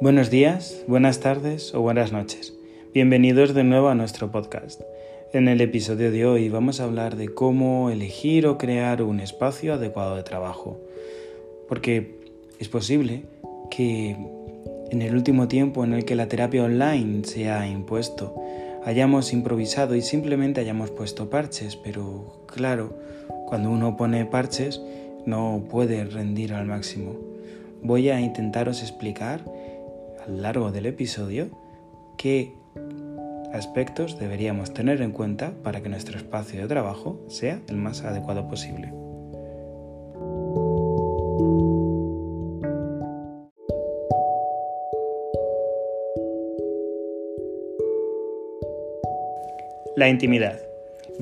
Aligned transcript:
Buenos 0.00 0.28
días, 0.28 0.84
buenas 0.88 1.20
tardes 1.20 1.72
o 1.72 1.80
buenas 1.80 2.12
noches. 2.12 2.52
Bienvenidos 2.92 3.54
de 3.54 3.62
nuevo 3.62 3.88
a 3.88 3.94
nuestro 3.94 4.30
podcast. 4.30 4.80
En 5.32 5.46
el 5.46 5.60
episodio 5.60 6.10
de 6.10 6.26
hoy 6.26 6.48
vamos 6.48 6.80
a 6.80 6.84
hablar 6.84 7.16
de 7.16 7.28
cómo 7.28 7.90
elegir 7.90 8.46
o 8.46 8.58
crear 8.58 9.02
un 9.02 9.20
espacio 9.20 9.74
adecuado 9.74 10.16
de 10.16 10.24
trabajo. 10.24 10.80
Porque 11.68 12.18
es 12.58 12.68
posible 12.68 13.22
que 13.70 14.16
en 14.90 15.00
el 15.00 15.14
último 15.14 15.46
tiempo 15.46 15.84
en 15.84 15.94
el 15.94 16.04
que 16.04 16.16
la 16.16 16.28
terapia 16.28 16.64
online 16.64 17.24
se 17.24 17.48
ha 17.48 17.66
impuesto, 17.66 18.34
hayamos 18.84 19.32
improvisado 19.32 19.94
y 19.94 20.02
simplemente 20.02 20.60
hayamos 20.60 20.90
puesto 20.90 21.30
parches, 21.30 21.76
pero 21.76 22.42
claro, 22.46 22.98
cuando 23.46 23.70
uno 23.70 23.96
pone 23.96 24.26
parches 24.26 24.80
no 25.24 25.64
puede 25.70 26.04
rendir 26.04 26.52
al 26.52 26.66
máximo. 26.66 27.16
Voy 27.82 28.08
a 28.08 28.20
intentaros 28.20 28.82
explicar 28.82 29.44
a 30.24 30.30
lo 30.30 30.38
largo 30.38 30.72
del 30.72 30.86
episodio 30.86 31.50
qué 32.16 32.54
aspectos 33.52 34.18
deberíamos 34.18 34.72
tener 34.72 35.02
en 35.02 35.12
cuenta 35.12 35.52
para 35.62 35.82
que 35.82 35.88
nuestro 35.88 36.16
espacio 36.16 36.62
de 36.62 36.66
trabajo 36.66 37.20
sea 37.28 37.60
el 37.68 37.76
más 37.76 38.02
adecuado 38.02 38.48
posible. 38.48 38.92
La 49.96 50.08
intimidad. 50.08 50.58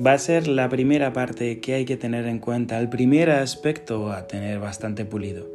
Va 0.03 0.13
a 0.13 0.17
ser 0.17 0.47
la 0.47 0.69
primera 0.69 1.13
parte 1.13 1.59
que 1.59 1.75
hay 1.75 1.85
que 1.85 1.97
tener 1.97 2.25
en 2.25 2.39
cuenta, 2.39 2.79
el 2.79 2.89
primer 2.89 3.29
aspecto 3.29 4.11
a 4.11 4.25
tener 4.25 4.59
bastante 4.59 5.05
pulido. 5.05 5.52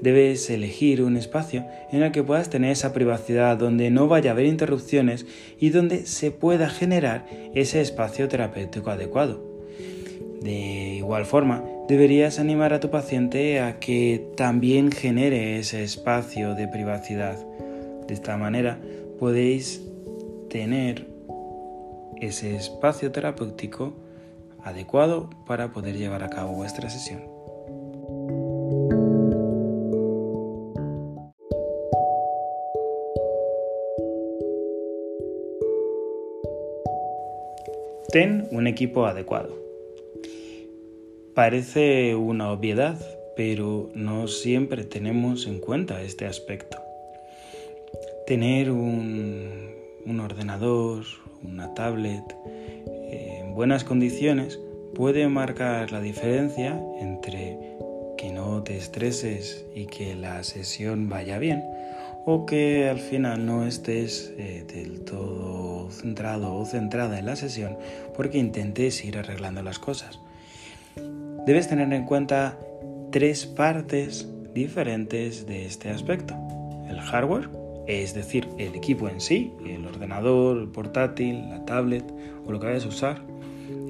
Debes 0.00 0.50
elegir 0.50 1.02
un 1.02 1.16
espacio 1.16 1.66
en 1.90 2.02
el 2.02 2.12
que 2.12 2.22
puedas 2.22 2.50
tener 2.50 2.72
esa 2.72 2.92
privacidad, 2.92 3.56
donde 3.56 3.90
no 3.90 4.08
vaya 4.08 4.30
a 4.30 4.32
haber 4.32 4.46
interrupciones 4.46 5.26
y 5.58 5.70
donde 5.70 6.06
se 6.06 6.30
pueda 6.30 6.68
generar 6.68 7.26
ese 7.54 7.80
espacio 7.80 8.28
terapéutico 8.28 8.90
adecuado. 8.90 9.52
De 10.42 10.94
igual 10.96 11.24
forma, 11.24 11.64
deberías 11.88 12.40
animar 12.40 12.72
a 12.72 12.80
tu 12.80 12.90
paciente 12.90 13.60
a 13.60 13.78
que 13.78 14.26
también 14.36 14.90
genere 14.90 15.58
ese 15.58 15.84
espacio 15.84 16.54
de 16.54 16.66
privacidad. 16.66 17.36
De 18.08 18.14
esta 18.14 18.36
manera 18.36 18.80
podéis 19.20 19.82
tener 20.50 21.06
ese 22.20 22.56
espacio 22.56 23.12
terapéutico 23.12 23.94
adecuado 24.64 25.30
para 25.46 25.72
poder 25.72 25.96
llevar 25.96 26.22
a 26.22 26.30
cabo 26.30 26.52
vuestra 26.52 26.90
sesión. 26.90 27.31
Ten 38.10 38.48
un 38.50 38.66
equipo 38.66 39.06
adecuado. 39.06 39.56
Parece 41.34 42.14
una 42.14 42.52
obviedad, 42.52 43.00
pero 43.36 43.90
no 43.94 44.28
siempre 44.28 44.84
tenemos 44.84 45.46
en 45.46 45.60
cuenta 45.60 46.02
este 46.02 46.26
aspecto. 46.26 46.78
Tener 48.26 48.70
un, 48.70 50.20
ordenador, 50.20 51.04
una 51.42 51.72
tablet 51.74 52.24
en 53.10 53.54
buenas 53.54 53.84
condiciones 53.84 54.58
puede 54.94 55.26
marcar 55.28 55.90
la 55.90 56.00
diferencia 56.00 56.78
entre 57.00 57.58
que 58.18 58.30
no 58.30 58.62
te 58.62 58.76
estreses 58.76 59.64
y 59.74 59.86
que 59.86 60.14
la 60.14 60.44
sesión 60.44 61.08
vaya 61.08 61.38
bien 61.38 61.64
o 62.26 62.46
que 62.46 62.88
al 62.88 62.98
final 62.98 63.46
no 63.46 63.66
estés 63.66 64.32
eh, 64.36 64.64
del 64.72 65.00
todo 65.00 65.61
centrado 65.92 66.54
o 66.54 66.64
centrada 66.66 67.18
en 67.18 67.26
la 67.26 67.36
sesión 67.36 67.76
porque 68.16 68.38
intentes 68.38 69.04
ir 69.04 69.18
arreglando 69.18 69.62
las 69.62 69.78
cosas. 69.78 70.20
Debes 71.46 71.68
tener 71.68 71.92
en 71.92 72.04
cuenta 72.04 72.58
tres 73.10 73.46
partes 73.46 74.28
diferentes 74.54 75.46
de 75.46 75.66
este 75.66 75.90
aspecto. 75.90 76.34
El 76.88 77.00
hardware, 77.00 77.48
es 77.86 78.14
decir, 78.14 78.48
el 78.58 78.74
equipo 78.74 79.08
en 79.08 79.20
sí, 79.20 79.52
el 79.66 79.86
ordenador, 79.86 80.58
el 80.58 80.68
portátil, 80.68 81.48
la 81.48 81.64
tablet 81.64 82.04
o 82.46 82.52
lo 82.52 82.60
que 82.60 82.66
vayas 82.66 82.84
a 82.84 82.88
usar. 82.88 83.22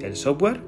El 0.01 0.15
software, 0.15 0.61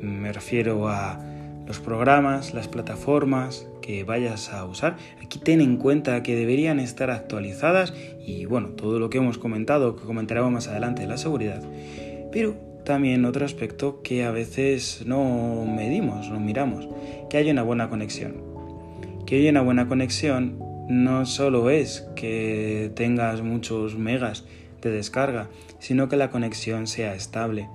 me 0.00 0.32
refiero 0.32 0.88
a 0.88 1.18
los 1.66 1.80
programas, 1.80 2.54
las 2.54 2.68
plataformas 2.68 3.66
que 3.84 4.02
vayas 4.02 4.50
a 4.50 4.64
usar. 4.64 4.96
Aquí 5.22 5.38
ten 5.38 5.60
en 5.60 5.76
cuenta 5.76 6.22
que 6.22 6.34
deberían 6.34 6.80
estar 6.80 7.10
actualizadas 7.10 7.92
y 8.18 8.46
bueno, 8.46 8.68
todo 8.70 8.98
lo 8.98 9.10
que 9.10 9.18
hemos 9.18 9.36
comentado, 9.36 9.94
que 9.94 10.04
comentaremos 10.04 10.50
más 10.50 10.68
adelante 10.68 11.02
de 11.02 11.08
la 11.08 11.18
seguridad. 11.18 11.62
Pero 12.32 12.56
también 12.86 13.26
otro 13.26 13.44
aspecto 13.44 14.00
que 14.02 14.24
a 14.24 14.30
veces 14.30 15.02
no 15.04 15.66
medimos, 15.66 16.30
no 16.30 16.40
miramos, 16.40 16.88
que 17.28 17.36
haya 17.36 17.52
una 17.52 17.62
buena 17.62 17.90
conexión. 17.90 18.42
Que 19.26 19.36
haya 19.36 19.50
una 19.50 19.60
buena 19.60 19.86
conexión 19.86 20.58
no 20.88 21.26
solo 21.26 21.68
es 21.68 22.08
que 22.16 22.90
tengas 22.94 23.42
muchos 23.42 23.98
megas 23.98 24.46
de 24.80 24.92
descarga, 24.92 25.50
sino 25.78 26.08
que 26.08 26.16
la 26.16 26.30
conexión 26.30 26.86
sea 26.86 27.14
estable. 27.14 27.68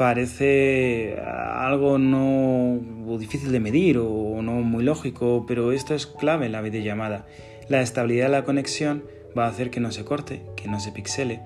Parece 0.00 1.20
algo 1.20 1.98
no 1.98 2.80
difícil 3.18 3.52
de 3.52 3.60
medir 3.60 3.98
o 3.98 4.40
no 4.40 4.52
muy 4.62 4.82
lógico, 4.82 5.44
pero 5.46 5.72
esto 5.72 5.94
es 5.94 6.06
clave 6.06 6.46
en 6.46 6.52
la 6.52 6.62
videollamada. 6.62 7.26
La 7.68 7.82
estabilidad 7.82 8.28
de 8.28 8.32
la 8.32 8.44
conexión 8.46 9.04
va 9.38 9.44
a 9.44 9.50
hacer 9.50 9.68
que 9.68 9.78
no 9.78 9.92
se 9.92 10.06
corte, 10.06 10.40
que 10.56 10.68
no 10.68 10.80
se 10.80 10.90
pixele. 10.92 11.42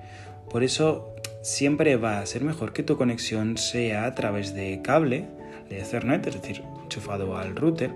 Por 0.49 0.63
eso 0.63 1.13
siempre 1.41 1.97
va 1.97 2.19
a 2.19 2.25
ser 2.25 2.45
mejor 2.45 2.71
que 2.71 2.81
tu 2.81 2.95
conexión 2.95 3.57
sea 3.57 4.05
a 4.05 4.15
través 4.15 4.55
de 4.55 4.81
cable, 4.81 5.25
de 5.67 5.79
Ethernet, 5.79 6.25
es 6.25 6.41
decir, 6.41 6.63
enchufado 6.81 7.35
al 7.35 7.57
router, 7.57 7.91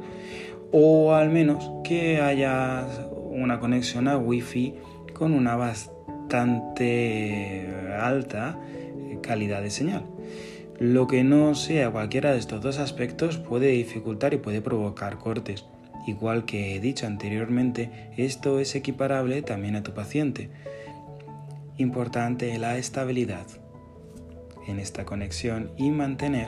o 0.73 1.13
al 1.13 1.29
menos 1.29 1.71
que 1.85 2.19
haya 2.19 2.85
una 3.31 3.61
conexión 3.61 4.09
a 4.09 4.17
Wi-Fi 4.17 4.75
con 5.13 5.31
una 5.31 5.55
bastante 5.55 6.85
alta 7.97 8.59
calidad 9.21 9.61
de 9.61 9.69
señal. 9.69 10.18
Lo 10.79 11.07
que 11.07 11.25
no 11.25 11.55
sea 11.55 11.91
cualquiera 11.91 12.31
de 12.31 12.39
estos 12.39 12.61
dos 12.61 12.79
aspectos 12.79 13.37
puede 13.37 13.67
dificultar 13.67 14.33
y 14.33 14.37
puede 14.37 14.61
provocar 14.61 15.17
cortes. 15.17 15.65
Igual 16.07 16.45
que 16.45 16.73
he 16.73 16.79
dicho 16.79 17.05
anteriormente, 17.05 18.11
esto 18.15 18.59
es 18.59 18.73
equiparable 18.75 19.41
también 19.41 19.75
a 19.75 19.83
tu 19.83 19.93
paciente. 19.93 20.49
Importante 21.77 22.57
la 22.57 22.77
estabilidad 22.77 23.45
en 24.67 24.79
esta 24.79 25.03
conexión 25.03 25.71
y 25.75 25.91
mantener 25.91 26.47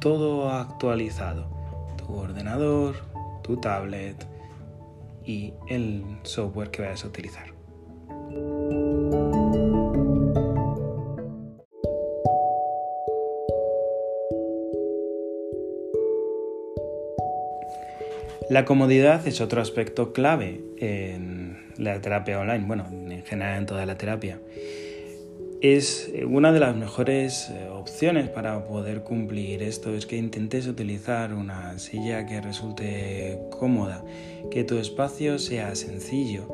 todo 0.00 0.50
actualizado 0.50 1.48
tu 1.96 2.14
ordenador, 2.14 2.96
tu 3.44 3.56
tablet 3.58 4.26
y 5.24 5.52
el 5.68 6.04
software 6.24 6.72
que 6.72 6.82
vayas 6.82 7.04
a 7.04 7.06
utilizar. 7.06 7.52
La 18.52 18.66
comodidad 18.66 19.26
es 19.26 19.40
otro 19.40 19.62
aspecto 19.62 20.12
clave 20.12 20.60
en 20.76 21.72
la 21.78 21.98
terapia 22.02 22.38
online, 22.38 22.66
bueno, 22.66 22.86
en 22.90 23.24
general 23.24 23.60
en 23.60 23.64
toda 23.64 23.86
la 23.86 23.96
terapia 23.96 24.40
es 25.62 26.10
eh, 26.12 26.26
una 26.26 26.52
de 26.52 26.60
las 26.60 26.76
mejores 26.76 27.48
eh, 27.48 27.68
opciones 27.70 28.28
para 28.28 28.66
poder 28.66 29.04
cumplir 29.04 29.62
esto 29.62 29.94
es 29.94 30.04
que 30.04 30.18
intentes 30.18 30.66
utilizar 30.66 31.32
una 31.32 31.78
silla 31.78 32.26
que 32.26 32.42
resulte 32.42 33.38
cómoda, 33.50 34.04
que 34.50 34.64
tu 34.64 34.76
espacio 34.76 35.38
sea 35.38 35.74
sencillo 35.74 36.48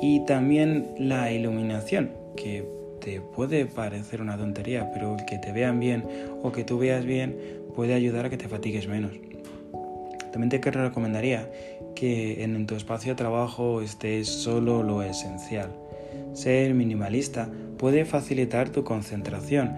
y 0.00 0.24
también 0.26 0.94
la 0.98 1.32
iluminación, 1.32 2.12
que 2.36 2.64
te 3.00 3.20
puede 3.20 3.66
parecer 3.66 4.20
una 4.20 4.36
tontería, 4.36 4.92
pero 4.92 5.16
que 5.26 5.38
te 5.38 5.50
vean 5.50 5.80
bien 5.80 6.04
o 6.42 6.52
que 6.52 6.62
tú 6.62 6.78
veas 6.78 7.04
bien 7.04 7.36
puede 7.74 7.94
ayudar 7.94 8.26
a 8.26 8.30
que 8.30 8.36
te 8.36 8.46
fatigues 8.46 8.86
menos. 8.86 9.12
También 10.32 10.48
te 10.48 10.70
recomendaría 10.70 11.50
que 11.94 12.44
en 12.44 12.66
tu 12.66 12.74
espacio 12.74 13.12
de 13.12 13.16
trabajo 13.16 13.82
estés 13.82 14.28
solo 14.28 14.82
lo 14.82 15.02
esencial. 15.02 15.70
Ser 16.32 16.74
minimalista 16.74 17.48
puede 17.78 18.04
facilitar 18.04 18.70
tu 18.70 18.84
concentración. 18.84 19.74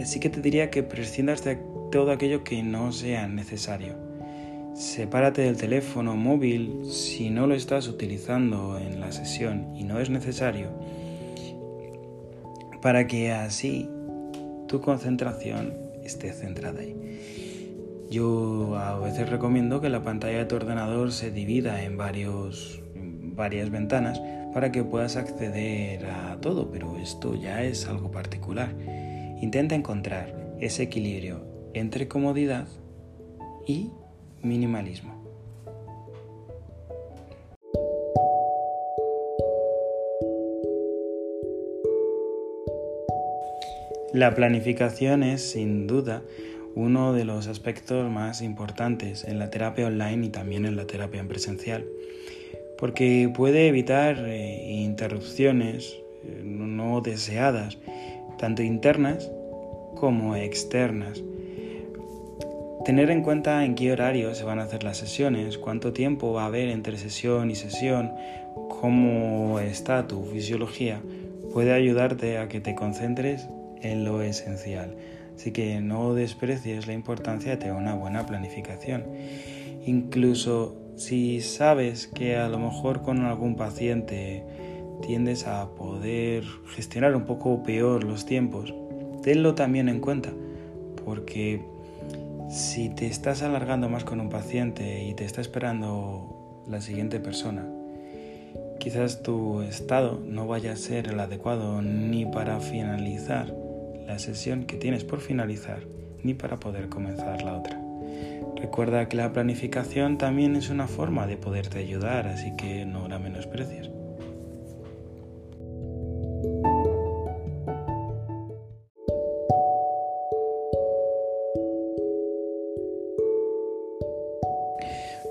Así 0.00 0.20
que 0.20 0.30
te 0.30 0.40
diría 0.40 0.70
que 0.70 0.82
prescindas 0.82 1.44
de 1.44 1.58
todo 1.90 2.12
aquello 2.12 2.44
que 2.44 2.62
no 2.62 2.92
sea 2.92 3.26
necesario. 3.26 3.94
Sepárate 4.74 5.42
del 5.42 5.56
teléfono 5.56 6.14
móvil 6.14 6.84
si 6.88 7.30
no 7.30 7.48
lo 7.48 7.54
estás 7.54 7.88
utilizando 7.88 8.78
en 8.78 9.00
la 9.00 9.10
sesión 9.10 9.74
y 9.74 9.82
no 9.82 9.98
es 9.98 10.08
necesario, 10.08 10.68
para 12.80 13.08
que 13.08 13.32
así 13.32 13.88
tu 14.68 14.80
concentración 14.80 15.74
esté 16.04 16.32
centrada 16.32 16.80
ahí. 16.80 16.94
Yo 18.10 18.76
a 18.76 18.98
veces 18.98 19.28
recomiendo 19.28 19.80
que 19.80 19.90
la 19.90 20.02
pantalla 20.02 20.38
de 20.38 20.44
tu 20.46 20.56
ordenador 20.56 21.12
se 21.12 21.30
divida 21.30 21.82
en 21.82 21.96
varios 21.96 22.82
varias 23.38 23.70
ventanas 23.70 24.20
para 24.52 24.72
que 24.72 24.82
puedas 24.82 25.16
acceder 25.16 26.06
a 26.06 26.40
todo, 26.40 26.70
pero 26.70 26.96
esto 26.96 27.34
ya 27.34 27.62
es 27.62 27.86
algo 27.86 28.10
particular. 28.10 28.74
Intenta 29.40 29.74
encontrar 29.74 30.56
ese 30.58 30.82
equilibrio 30.84 31.46
entre 31.74 32.08
comodidad 32.08 32.66
y 33.66 33.90
minimalismo. 34.42 35.18
La 44.14 44.34
planificación 44.34 45.22
es 45.22 45.50
sin 45.50 45.86
duda 45.86 46.22
uno 46.78 47.12
de 47.12 47.24
los 47.24 47.48
aspectos 47.48 48.08
más 48.08 48.40
importantes 48.40 49.24
en 49.24 49.40
la 49.40 49.50
terapia 49.50 49.88
online 49.88 50.26
y 50.26 50.28
también 50.28 50.64
en 50.64 50.76
la 50.76 50.86
terapia 50.86 51.20
en 51.20 51.26
presencial, 51.26 51.84
porque 52.78 53.28
puede 53.34 53.66
evitar 53.66 54.16
eh, 54.20 54.70
interrupciones 54.70 55.98
eh, 56.24 56.40
no 56.44 57.00
deseadas, 57.00 57.78
tanto 58.38 58.62
internas 58.62 59.28
como 59.96 60.36
externas. 60.36 61.20
Tener 62.84 63.10
en 63.10 63.24
cuenta 63.24 63.64
en 63.64 63.74
qué 63.74 63.90
horario 63.90 64.32
se 64.36 64.44
van 64.44 64.60
a 64.60 64.62
hacer 64.62 64.84
las 64.84 64.98
sesiones, 64.98 65.58
cuánto 65.58 65.92
tiempo 65.92 66.32
va 66.32 66.44
a 66.44 66.46
haber 66.46 66.68
entre 66.68 66.96
sesión 66.96 67.50
y 67.50 67.56
sesión, 67.56 68.12
cómo 68.80 69.58
está 69.58 70.06
tu 70.06 70.22
fisiología, 70.26 71.02
puede 71.52 71.72
ayudarte 71.72 72.38
a 72.38 72.46
que 72.46 72.60
te 72.60 72.76
concentres 72.76 73.48
en 73.82 74.04
lo 74.04 74.22
esencial. 74.22 74.96
Así 75.38 75.52
que 75.52 75.80
no 75.80 76.14
desprecies 76.14 76.88
la 76.88 76.94
importancia 76.94 77.56
de 77.56 77.70
una 77.70 77.94
buena 77.94 78.26
planificación. 78.26 79.04
Incluso 79.86 80.76
si 80.96 81.40
sabes 81.42 82.08
que 82.08 82.34
a 82.34 82.48
lo 82.48 82.58
mejor 82.58 83.02
con 83.02 83.24
algún 83.24 83.54
paciente 83.54 84.42
tiendes 85.00 85.46
a 85.46 85.76
poder 85.76 86.42
gestionar 86.74 87.14
un 87.14 87.24
poco 87.24 87.62
peor 87.62 88.02
los 88.02 88.26
tiempos, 88.26 88.74
tenlo 89.22 89.54
también 89.54 89.88
en 89.88 90.00
cuenta, 90.00 90.32
porque 91.04 91.64
si 92.50 92.88
te 92.88 93.06
estás 93.06 93.44
alargando 93.44 93.88
más 93.88 94.02
con 94.02 94.18
un 94.20 94.30
paciente 94.30 95.04
y 95.04 95.14
te 95.14 95.24
está 95.24 95.40
esperando 95.40 96.64
la 96.66 96.80
siguiente 96.80 97.20
persona, 97.20 97.64
quizás 98.80 99.22
tu 99.22 99.62
estado 99.62 100.20
no 100.20 100.48
vaya 100.48 100.72
a 100.72 100.76
ser 100.76 101.06
el 101.06 101.20
adecuado 101.20 101.80
ni 101.80 102.26
para 102.26 102.58
finalizar 102.58 103.67
la 104.08 104.18
sesión 104.18 104.64
que 104.64 104.78
tienes 104.78 105.04
por 105.04 105.20
finalizar 105.20 105.86
ni 106.22 106.32
para 106.32 106.58
poder 106.58 106.88
comenzar 106.88 107.42
la 107.42 107.58
otra. 107.58 107.78
Recuerda 108.56 109.06
que 109.06 109.18
la 109.18 109.34
planificación 109.34 110.16
también 110.16 110.56
es 110.56 110.70
una 110.70 110.88
forma 110.88 111.26
de 111.26 111.36
poderte 111.36 111.78
ayudar, 111.78 112.26
así 112.26 112.56
que 112.56 112.86
no 112.86 113.06
la 113.06 113.18
menosprecies. 113.18 113.90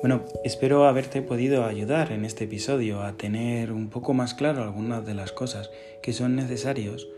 Bueno, 0.02 0.24
espero 0.44 0.86
haberte 0.86 1.24
podido 1.24 1.66
ayudar 1.66 2.12
en 2.12 2.24
este 2.24 2.44
episodio 2.44 3.02
a 3.02 3.18
tener 3.18 3.72
un 3.72 3.90
poco 3.90 4.14
más 4.14 4.36
claro 4.36 4.62
algunas 4.62 5.04
de 5.04 5.16
las 5.16 5.32
cosas 5.32 5.72
que 6.02 6.14
son 6.14 6.36
necesarios 6.36 7.10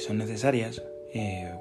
son 0.00 0.18
necesarias 0.18 0.82
eh, 1.12 1.52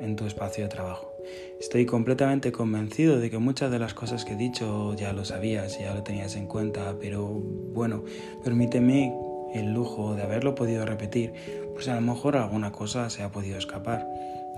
en 0.00 0.16
tu 0.16 0.26
espacio 0.26 0.64
de 0.64 0.70
trabajo. 0.70 1.12
Estoy 1.60 1.86
completamente 1.86 2.52
convencido 2.52 3.18
de 3.18 3.30
que 3.30 3.38
muchas 3.38 3.70
de 3.70 3.78
las 3.78 3.94
cosas 3.94 4.24
que 4.24 4.34
he 4.34 4.36
dicho 4.36 4.94
ya 4.94 5.12
lo 5.12 5.24
sabías, 5.24 5.78
ya 5.78 5.94
lo 5.94 6.02
tenías 6.02 6.36
en 6.36 6.46
cuenta, 6.46 6.96
pero 7.00 7.26
bueno, 7.26 8.04
permíteme 8.42 9.14
el 9.54 9.72
lujo 9.72 10.14
de 10.14 10.22
haberlo 10.22 10.54
podido 10.54 10.84
repetir, 10.84 11.32
pues 11.74 11.88
a 11.88 11.94
lo 11.94 12.00
mejor 12.00 12.36
alguna 12.36 12.72
cosa 12.72 13.08
se 13.08 13.22
ha 13.22 13.30
podido 13.30 13.56
escapar, 13.56 14.06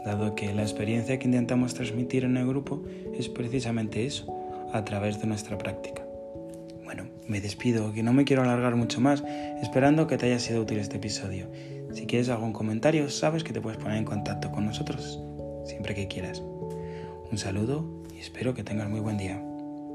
dado 0.04 0.34
que 0.34 0.52
la 0.54 0.62
experiencia 0.62 1.18
que 1.18 1.26
intentamos 1.26 1.74
transmitir 1.74 2.24
en 2.24 2.36
el 2.36 2.46
grupo 2.46 2.82
es 3.18 3.28
precisamente 3.28 4.06
eso, 4.06 4.26
a 4.72 4.84
través 4.84 5.20
de 5.20 5.26
nuestra 5.26 5.58
práctica. 5.58 6.02
Bueno, 6.84 7.04
me 7.28 7.40
despido, 7.40 7.92
que 7.92 8.02
no 8.02 8.12
me 8.12 8.24
quiero 8.24 8.42
alargar 8.42 8.76
mucho 8.76 9.00
más, 9.00 9.22
esperando 9.62 10.06
que 10.06 10.16
te 10.16 10.26
haya 10.26 10.38
sido 10.38 10.62
útil 10.62 10.78
este 10.78 10.96
episodio. 10.96 11.46
Si 11.96 12.04
quieres 12.04 12.28
algún 12.28 12.52
comentario, 12.52 13.08
sabes 13.08 13.42
que 13.42 13.54
te 13.54 13.60
puedes 13.62 13.78
poner 13.78 13.96
en 13.96 14.04
contacto 14.04 14.52
con 14.52 14.66
nosotros 14.66 15.18
siempre 15.64 15.94
que 15.94 16.06
quieras. 16.06 16.42
Un 17.32 17.38
saludo 17.38 17.86
y 18.14 18.18
espero 18.18 18.52
que 18.52 18.62
tengas 18.62 18.90
muy 18.90 19.00
buen 19.00 19.16
día. 19.16 19.42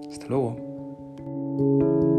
Hasta 0.09 0.25
luego. 0.25 2.17